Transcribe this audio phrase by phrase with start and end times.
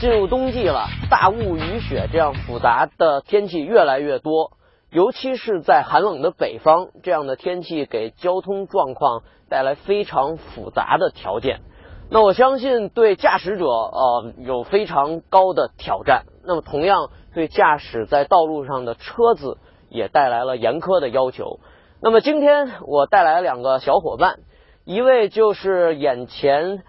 [0.00, 4.52] 进入冬季了，大雾、雨雪这样复杂的天气越来越多，
[4.92, 11.62] 尤其是在寒冷的北方，这样的天气给交通状况带来非常复杂的条件。
[12.10, 16.26] 那我相信对驾驶者呃有非常高的挑战。
[16.44, 19.58] 那么同样对驾驶在道路上的车子
[19.90, 21.58] 也带来了严苛的要求。
[22.00, 24.36] 那么今天我带来两个小伙伴，
[24.84, 26.84] 一位就是眼前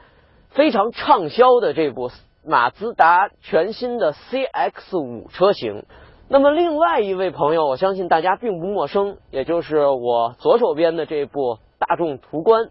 [0.50, 2.12] 非常畅销的这部。
[2.46, 5.84] 马自达全新的 CX 五车型，
[6.30, 12.70] 那么另外一位朋友，我相信大家并不陌生，也就是我左手边的这部大众途观。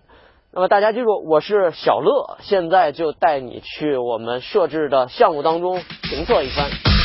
[0.53, 6.98] 那么大家记住，我是小乐，现在就带你去我们设置的项目当中评测一番。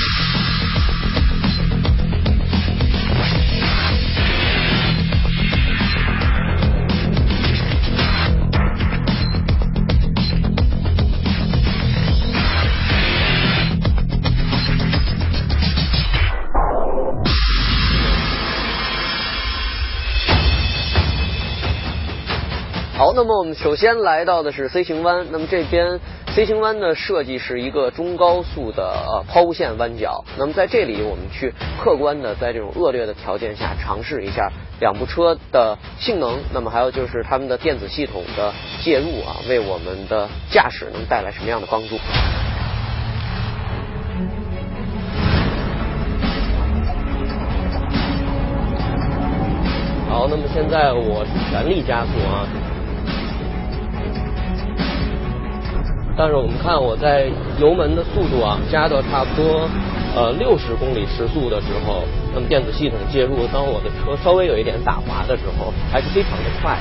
[23.24, 25.26] 那么我们首先来到的是 C 型弯。
[25.32, 25.98] 那么这边
[26.36, 30.26] C 型弯的设计是一个中高速的抛物线弯角。
[30.38, 34.52] 那么在这里，我们去客观的在这种恶劣的条件下尝试一下
[34.82, 36.38] 两部车的性能。
[36.54, 41.98] 那么还有就是他们的电子系统的介入啊，为我们的驾驶能带来什么样的帮助？
[50.10, 52.46] 好，那么现在我全力加速啊。
[56.16, 57.28] 但是我们看我在
[57.60, 59.68] 油门的速度啊，加到差不多
[60.16, 66.78] 呃六十公里时速的时候，那么电子系统介入，当我的车稍微有一点打滑的时候，还是非常的快。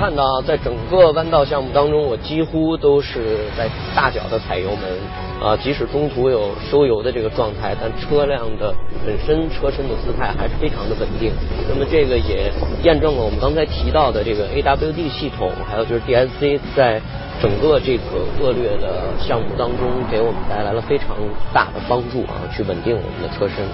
[0.00, 8.74] 看到在整个弯道项目当中，我几乎都是在大脚的踩油门，啊，即使中途有收油的这个状态，但车辆的
[9.04, 11.30] 本身车身的姿态还是非常的稳定。
[11.68, 12.50] 那么这个也
[12.82, 16.98] 验证了我们刚才提到的这个 AWD 系统，还有就是 DSC 在
[17.42, 21.08] 整个这个恶劣的项目当中给我们带来了非常
[21.52, 23.68] 大的帮助啊，去稳定我们的车身。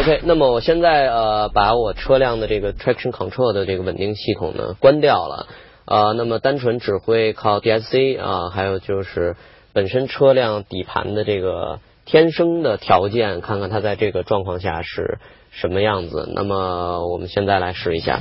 [0.00, 5.46] OK，那么我现在呃把我车辆的这个 traction control 的这个稳定系统呢关掉了，
[5.84, 9.36] 呃，那么单纯只会靠 DSC 啊，还有就是
[9.72, 15.18] 本身车辆底盘的这个天生的条件，看看它在这个状况下是
[15.52, 16.28] 什么样子。
[16.34, 18.18] 那么我们现在来试一下。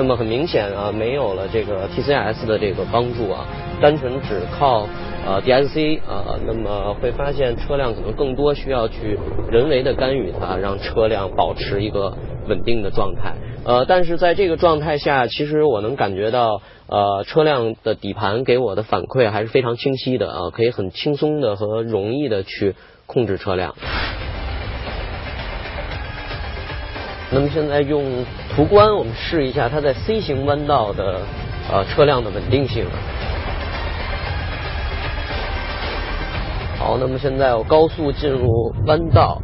[0.00, 3.44] 那么很明显啊，没有了这个 TCS 的这个帮助啊，
[3.82, 4.86] 单纯只靠
[5.26, 9.18] 呃 DSC 啊，那么会发现车辆可能更多需要去
[9.50, 12.16] 人为的干预它，让车辆保持一个
[12.48, 13.34] 稳定的状态。
[13.66, 22.74] 呃，但是在这个状态下，其实我能感觉到呃车辆的底盘给我的反馈还是非常清晰的啊，可以很轻松的和容易的去
[23.04, 23.74] 控制车辆。
[27.32, 28.24] 那么现在用
[28.56, 31.20] 途观，我们试一下它在 C 型弯道的
[31.70, 32.84] 呃车辆的稳定性。
[36.76, 39.40] 好，那么现在我高速进入弯道，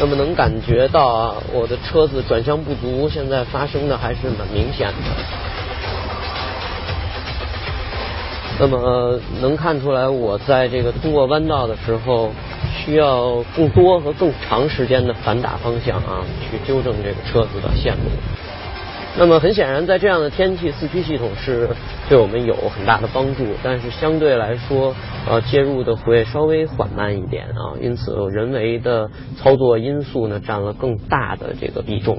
[0.00, 5.43] 那么能感觉到啊，我的车子转向不足，现在发生的还是蛮明显的。
[8.60, 12.30] 那么能看出来，我在这个通过弯道的时候，
[12.72, 18.10] 需要更多和更长时间的反打方向啊，去纠正这个车子的线路。
[19.16, 21.68] 那么很显然，在这样的天气，四驱系统是
[22.08, 24.94] 对我们有很大的帮助，但是相对来说，
[25.28, 32.18] 呃，介入的会稍微缓慢一点啊，因此人为的操作因素呢，占了更大的这个比重。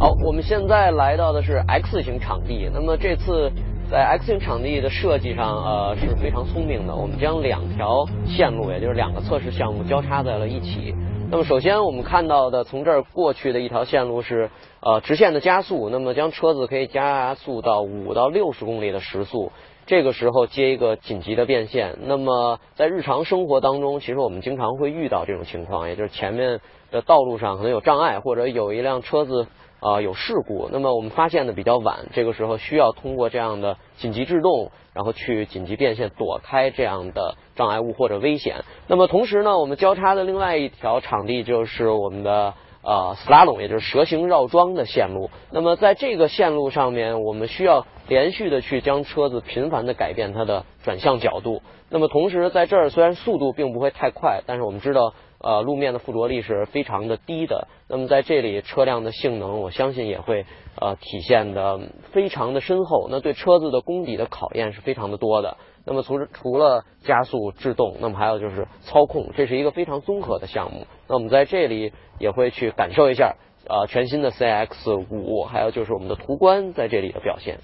[0.00, 2.68] 好，我们现在来到的是 X 型场地。
[2.72, 3.50] 那么这次
[3.90, 6.94] 在 X 型场地的设计上，呃是非常聪明的。
[6.94, 10.94] 我们将两条线路，也就是两个测试项目交叉在了一起。
[11.30, 14.50] 那么首先我们看到的从这儿过去的一条线路是
[14.80, 19.50] 呃直线的加速，那么将车子可以加速到五到六十公里的时速。
[19.86, 21.98] 这个时候接一个紧急的变线。
[22.02, 26.60] 那么在日常生活当中，其实我们经常会遇到这种情况，也就是前面
[26.90, 29.46] 的道路上可能有障碍，或者有一辆车子。
[29.82, 38.56] 啊，有事故，那么我们发现的比较晚，这个时候需要通过这样的紧急制动，然后去紧急变线，躲开这样的障碍物或者危险。
[38.88, 45.30] 那么同时呢，我们交叉的另外一条场地就是我们的呃 slalom，也就是蛇形绕桩的线路。
[45.50, 51.62] 那么在这个线路上面，我们需要连续的去将车子频繁的改变它的转向角度。
[51.88, 55.14] 那么同时在这儿虽然速度并不会太快，但是我们知道。
[55.42, 57.66] 呃，路面的附着力是非常的低的。
[57.88, 60.44] 那么在这里，车辆的性能，我相信也会
[60.78, 61.80] 呃体现的
[62.12, 63.08] 非常的深厚。
[63.10, 65.56] 那对车子的功底的考验是非常的多的。
[65.86, 70.86] 那么除除了加速制动，那么还有就是操控，这是一个非常综合的项目。
[71.10, 73.34] 那我们在这里也会去感受一下
[73.66, 77.58] 呃全新的 CX 五，还有就是我们的途观在这里的表现。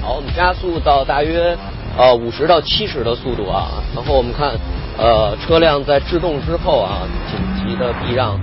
[0.00, 1.54] 好，我们加速到大约
[1.98, 4.56] 呃五十到七十的速度啊，然后我们看
[4.98, 7.38] 呃车辆在制动之后啊，紧
[7.68, 8.38] 急的避让。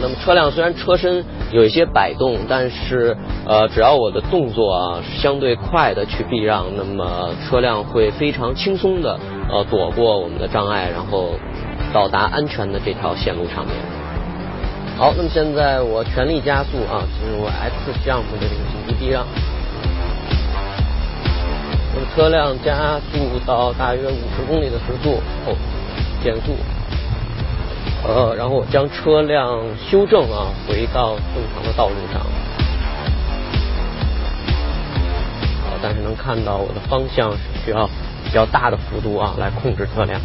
[0.00, 3.16] 那么车辆虽然车身有一些摆动，但是
[3.46, 9.18] 呃只要我的动作啊相对快的去避让，那么车辆会非常轻松的
[9.50, 11.38] 呃躲过我们的障碍，然后。
[11.92, 13.76] 到达安全的这条线路上面。
[14.96, 19.26] 好，那么现在我全力加速啊，进入 X 项目的这个紧急避让。
[21.92, 25.56] 我的车辆加速到大约五十公里的时速后
[26.22, 26.56] 减速，
[28.06, 29.60] 呃，然后我将车辆
[29.90, 32.20] 修正啊，回到正常的道路上。
[35.64, 37.84] 好，但是能看到我的方向是需要
[38.24, 40.20] 比较大的幅度啊来控制车辆。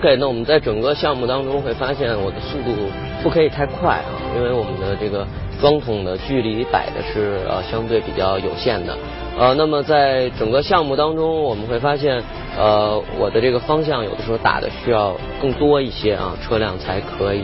[0.00, 2.74] OK，那我们在整个项目当中会发现，我的速度
[3.22, 5.26] 不可以太快啊，因为我们的这个
[5.60, 8.96] 桩筒的距离摆的是呃相对比较有限的。
[9.38, 12.22] 呃，那么在整个项目当中，我们会发现，
[12.58, 17.42] 呃，我的这个方向有的时候打的需要更多一些啊，车辆才可以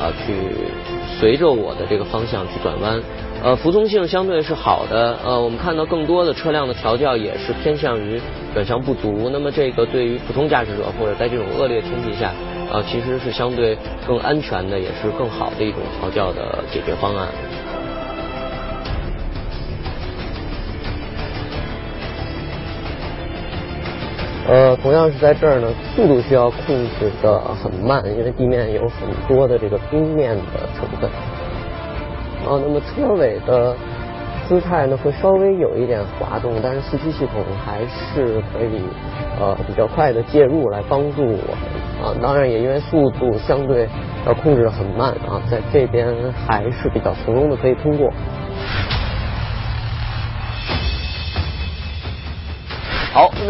[0.00, 0.34] 啊去
[1.20, 2.98] 随着我的这个方向去转弯。
[3.44, 5.18] 呃，服从性相对是好的。
[5.22, 8.18] 呃，我们看到更多的车辆的调教也是偏向于
[8.54, 9.28] 转向不足。
[9.32, 12.32] 那么这个对于普通驾驶者或者在这种恶劣天气下，
[12.72, 13.76] 呃，其实是相对
[14.06, 17.28] 更安全的，也是更好的一种调教的解决方案。
[24.48, 31.08] 呃，同样是在这儿呢，速度需要控制的很慢，因为地面有很多的这个冰面的成分。
[31.08, 33.76] 啊，那么车尾的
[34.50, 38.82] 姿态呢会稍微有一点滑动，但是四驱系统还是可以
[39.38, 42.10] 呃比较快的介入来帮助我们啊。
[42.20, 43.88] 当然也因为速度相对
[44.26, 48.12] 要控制的很慢啊，在这边还是比较从容的可以通过。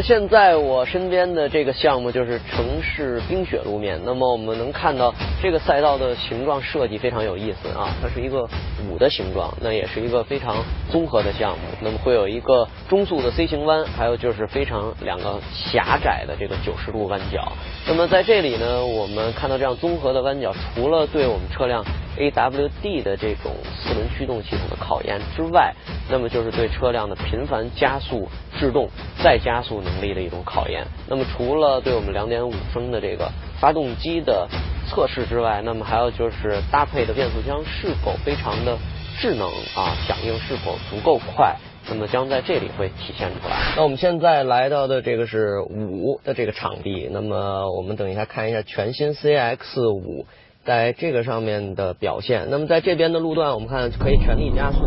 [0.02, 4.00] 现在我身边的这个项目就是城市冰雪路面。
[4.04, 8.48] 那么我们能看到这个赛道的形状设计非常有意思啊，它是一个
[8.88, 10.56] 五的形状，那也是一个非常
[10.90, 11.58] 综合的项目。
[11.80, 17.52] 那么会有一个中速的 C 型弯，还有就是非常两个狭窄的这个九十度弯角。
[17.86, 21.84] 那么在这里呢，我们看到这样综合的弯角，除了对我们车辆
[22.18, 25.74] AWD 的这种四轮驱动系统的考验之外，
[26.10, 28.88] 那么就是对车辆的频繁加速制动
[29.22, 30.84] 再加速能力的一种考验。
[31.08, 34.48] 那么除了对我们两点五升的这个发动机的
[34.88, 38.76] 测试之外，那么还有就是搭配的变速箱是否非常的
[39.20, 41.56] 智能啊，响应是否足够快，
[41.88, 43.56] 那么将在这里会体现出来。
[43.76, 50.26] 那我们现在来到的这个是五的这个场地，那么我们等一下看一下全新 CX 五
[50.70, 52.46] 在这个上面的表现。
[52.48, 54.78] 那么在这边的路段，我们看可以全力加速。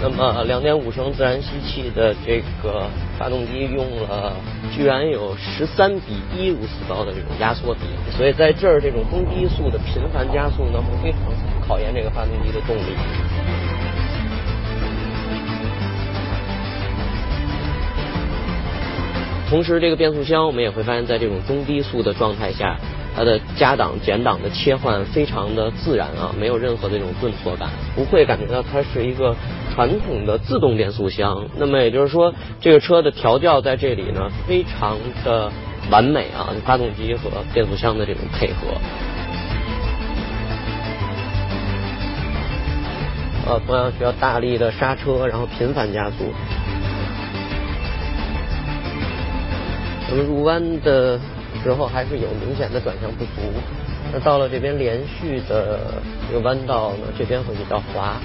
[0.00, 2.86] 那么两点五升自然吸气的这个
[3.18, 4.32] 发动机用了
[4.74, 7.80] 居然有十三比一如此高的这种压缩比，
[8.16, 11.20] 所以在这儿这种中低速的频繁加速呢，会非常
[11.66, 12.96] 考验这个发动机的动力。
[19.48, 22.76] 同时，这个变速箱我们也会发现，在这种中低速的状态下。
[23.16, 29.32] 它的加档减档的切换非常的自然啊，没有任何的这种顿挫感，不会感觉到它是一个
[29.74, 31.48] 传统的自动变速箱。
[31.56, 35.50] 那么也就是说，这个车的调教在这里呢，非常的
[35.90, 38.68] 完美啊，发动机和变速箱的这种配合。
[43.46, 46.32] 呃，同样需要大力的刹车，然后频繁加速。
[50.08, 51.18] 那么入弯的。
[51.62, 53.30] 时候还是有明显的转向不足，
[54.12, 55.78] 那到了这边连续的
[56.28, 58.20] 这个弯道呢，这边会比较滑。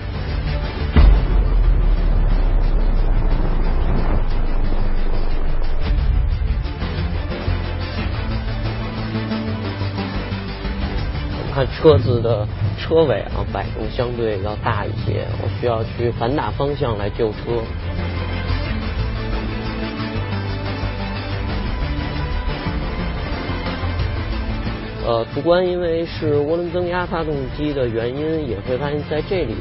[11.66, 12.48] 车子的
[12.78, 17.63] 车尾啊，摆动相对要大一些，我需要去反打方向来救车。
[25.08, 29.56] 呃，途观因为是涡轮增压发动机的原因，也会发现在这里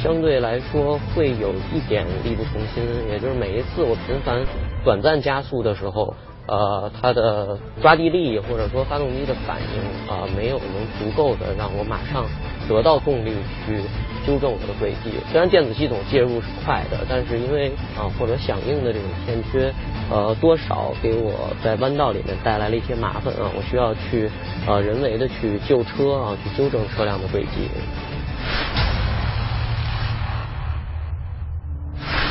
[0.00, 4.40] 相对来说会有一点力不从心，也就是每一次我频繁
[4.84, 6.14] 短暂加速的时候，
[6.46, 12.24] 呃，它的抓地力或者说发动机的反应啊，没有能足够的让我马上
[12.68, 13.32] 得到动力
[13.66, 13.80] 去。
[14.24, 19.74] 纠正我的轨迹，虽然电子系统介入是快的，但是因为啊或者响应的这种欠缺，
[20.08, 24.30] 呃多少给我在弯道里面带来了一些麻烦啊，我需要去
[24.64, 27.68] 呃人为的去救车啊，去纠正车辆的轨迹。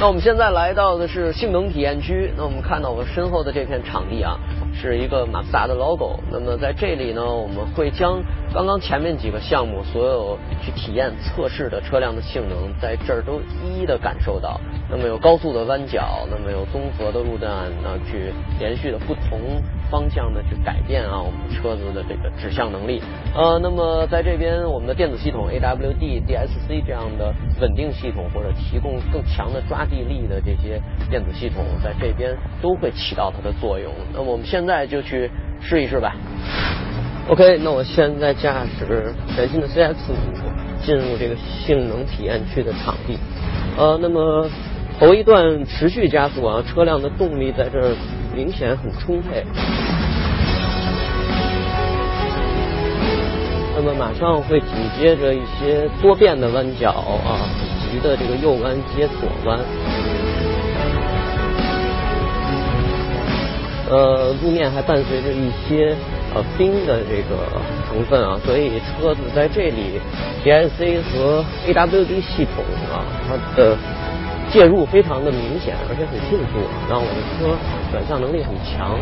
[0.02, 4.36] 那我们现在来到的是性能体验区，那我们看到我身后的这片场地啊，
[4.74, 8.20] 是一个马自达的 logo，那么在这里呢，我们会将。
[8.52, 14.60] 刚刚前面几个项目，所有去体验测试的车辆的性能，在这儿都一一的感受到。
[14.90, 23.02] 那么有高速的弯角，那么有综合的路段，那去连续的不同方向的去改变啊，我们车子的这个指向能力。
[23.36, 33.92] 呃，那么在这边，我们的电子系统 AWD、DSC 这样的稳定系统，或者提供更强的抓地力的这些电子系统，在这边都会起到它的作用。
[34.14, 35.30] 那么我们现在就去
[35.62, 36.16] 试一试吧。
[37.28, 43.18] OK，那我现在驾驶全新的 CX 五进入这个性能体验区的场地。
[43.78, 44.50] 呃，那么
[45.00, 47.96] 头一段持续加速啊，车辆的动力在这儿
[48.36, 49.44] 明显很充沛。
[53.76, 54.70] 那么马上会紧
[55.00, 59.60] 接着一些多变的弯角啊，以及的这个右弯接左弯。
[63.90, 65.96] 呃，路面还伴随着一些。
[66.34, 70.00] 呃，冰的这个成分啊，所以车子在这里
[70.46, 73.76] ，DSC 和 AWD 系统啊，它的
[74.52, 77.56] 介入非常的明显，而且很迅速，让我的车
[77.92, 79.00] 转向能力很强。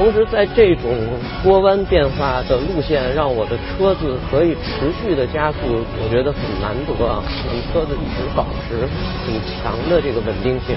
[0.00, 0.96] 同时，在这种
[1.44, 5.58] 波弯变化的路线，让我的车子可以持续的加速，
[6.02, 7.22] 我觉得很难得啊！
[7.70, 8.88] 车子一直保持
[9.26, 10.74] 很强的这个稳定性，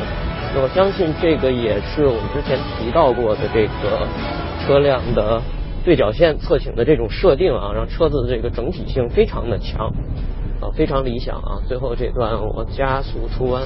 [0.53, 4.05] 那我相信这个也是我们之前提到过的这个
[4.67, 5.41] 车辆的
[5.85, 9.87] 对角线侧倾的这种设定啊，让车子的这个整体性非常的强，
[10.59, 11.63] 啊，非常理想啊！
[11.65, 13.63] 最后这段我加速出弯。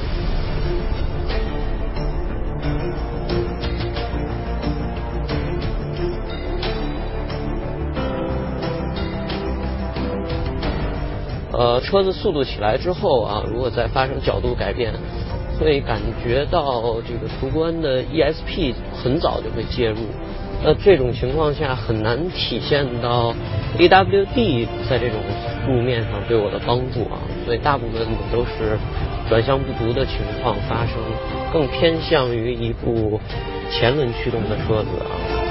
[11.58, 14.94] 呃，车子速度起来之后啊，如果再发生角度改变，
[15.60, 19.98] 会感觉到这个途观的 ESP 很早就会介入。
[20.64, 23.34] 那这种情况下很难体现到
[23.78, 25.18] AWD 在这种
[25.68, 28.78] 路面上对我的帮助啊，所以大部分都是
[29.28, 30.94] 转向不足的情况发生，
[31.52, 33.20] 更偏向于一部
[33.72, 35.47] 前轮驱动的车子啊。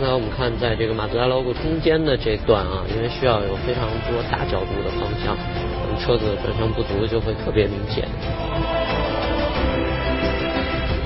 [0.00, 8.08] 刚才我们看在这个马自达 logo 中间的这段啊，因为需要有非常多大角度的方向，我们车子转向不足就会特别明显。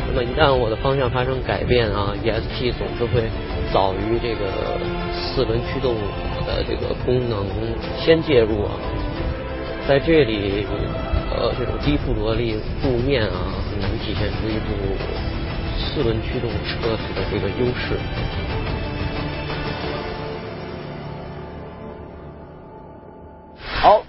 [0.07, 3.27] 那么一旦我的方向发生改变啊，ESP 总是会
[3.73, 4.79] 早于这个
[5.11, 5.97] 四轮驱动
[6.47, 7.45] 的这个功能
[7.99, 8.79] 先介入啊，
[9.89, 10.65] 在这里
[11.35, 14.71] 呃这种低附着力路面啊，很难体现出一部
[15.83, 17.99] 四轮驱动车子的这个优势。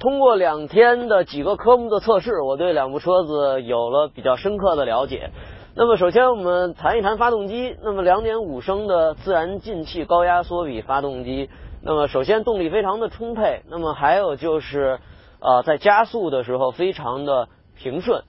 [0.06, 5.32] 通过两天的几个科目的测试，我对两部车子有了比较深刻的了解。
[5.76, 7.76] 那么首先我们谈一谈发动机。
[7.84, 11.50] 那么2.5升的自然进气高压缩比发动机，
[11.82, 15.00] 那么首先动力非常的充沛，那么还有就是
[15.40, 18.22] 呃在加速的时候非常的平顺。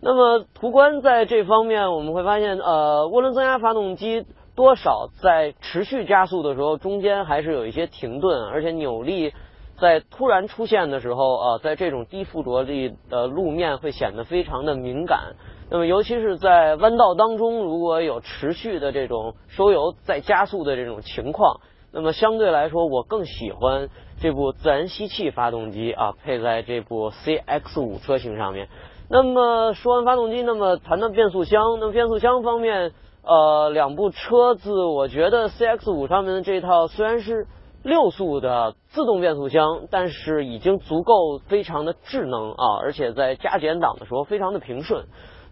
[0.00, 4.24] 那么途观在这方面我们会发现，呃涡轮增压发动机
[4.54, 9.32] 多少在持续加速的时候中间还是有一些停顿，而且扭力
[9.80, 15.34] 在突然出现的时候，呃在这种低附着力的路面会显得非常的敏感。
[15.70, 21.60] 那么，尤其是在弯道当中，如果有持续的这种收油再加速的这种情况，
[21.92, 23.88] 那么相对来说，我更喜欢
[24.20, 28.68] 这部自然吸气发动机啊，配在这部 CX 五车型上面。
[29.08, 31.78] 那么说完发动机，那么谈谈变速箱。
[31.80, 37.46] 那么变速箱方面，呃，两部车子，我觉得 CX 五上面的这套虽然是
[37.84, 45.04] 六速的自动变速箱，但是已经足够非常的智能啊，而且在加减档的时候非常的平顺。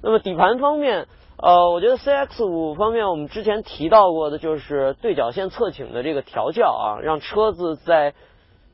[0.02, 8.14] 那么底盘方面，呃，我觉得 CX 五方面我们之前提到过的就是对角线侧倾的这个调教啊，让车子在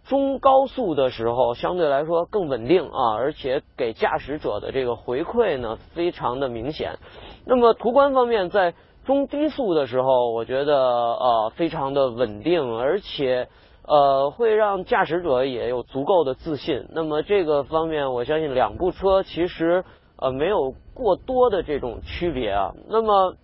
[0.06, 6.98] 中高速的时候相对来说更稳定啊，而且给驾驶者的这个回馈呢非常的明显。
[7.44, 8.74] 那么途观方面在
[9.08, 13.48] 中低速的时候，我觉得呃非常的稳定，而且
[13.86, 16.86] 呃会让驾驶者也有足够的自信。
[16.90, 19.84] 那么这个方面，我相信两部车其实。
[20.20, 22.72] 呃，没有过多的这种区别啊。
[22.88, 23.36] 那么，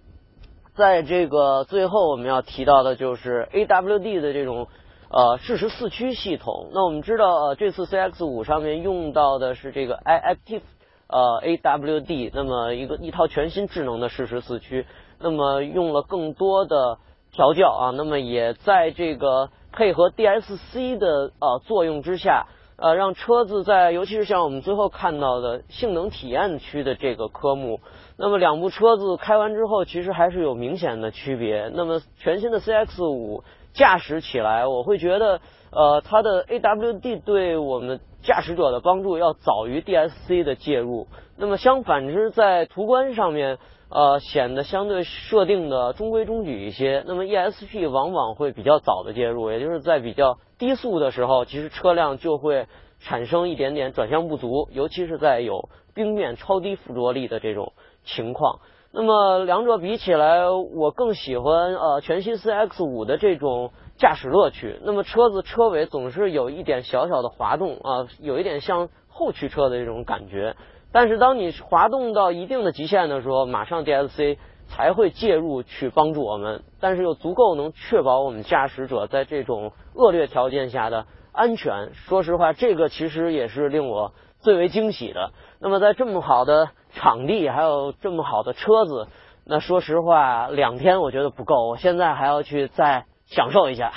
[0.74, 4.66] 在这个最后我们要提到的就是 AWD 的这种
[5.08, 6.70] 呃适时四驱系统。
[6.74, 10.62] 那我们知道，呃，这次 CX 五上面用到的是这个 iActive
[11.06, 14.84] 呃 AWD，那么一个一套全新智能的适时四驱。
[15.24, 16.98] 那么用了更多的
[17.32, 22.46] 调教啊，那么也在这个配合 DSC 的呃作用之下。
[22.76, 27.78] 呃，让车子在，尤其是像我们最后看到的性能体验区的这个科目，
[28.18, 31.70] 那么两部车子开完之后，其实还是有明显的区别。
[31.72, 41.06] 那么全新的 CX 五驾驶起来，我会觉得，呃，它的 AWD 对我们驾驶者的帮助要早于 DSC 的介入。
[41.38, 43.58] 那么相反之，在途观上面。
[43.90, 47.04] 呃，显得相对设定的中规中矩一些。
[47.06, 52.66] 那么 ESP 往往会比较早的介入，也就是在比较低速的时候，其实车辆就会
[53.00, 57.72] 产生一点点转向不足，尤其是在有冰面超低附着力的这种
[58.04, 58.60] 情况。
[58.92, 64.78] 那么两者比起来，我更喜欢呃全新 CX 五的这种驾驶乐趣。
[64.84, 70.54] 那么车子车尾总是有一点小小的滑动啊，有一点像后驱车的这种感觉。
[70.94, 81.92] 但是当你滑动到一定的极限的时候，马上 DSC 才会介入去帮助我们，但是又足够能确保我们驾驶者在这种恶劣条件下的安全。
[81.94, 85.32] 说实话，这个其实也是令我最为惊喜的。
[85.58, 89.08] 那么在这么好的场地，还有这么好的车子，
[89.44, 93.92] 那说实话，两天我觉得不够，我现在还要去再享受一下。